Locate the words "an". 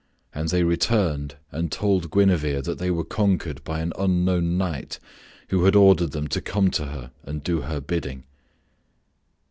3.81-3.93